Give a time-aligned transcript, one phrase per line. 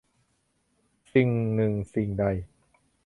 [1.13, 2.25] สิ่งหนึ่งสิ่งใด